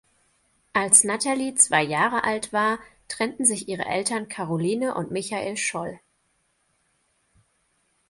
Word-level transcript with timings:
Als 0.73 1.03
Nathalie 1.03 1.53
zwei 1.53 1.83
Jahre 1.83 2.23
alt 2.23 2.51
war, 2.51 2.79
trennten 3.07 3.45
sich 3.45 3.67
ihre 3.69 3.85
Eltern 3.85 4.27
Caroline 4.29 4.95
und 4.95 5.11
Michael 5.11 5.57
Scholl. 5.57 5.99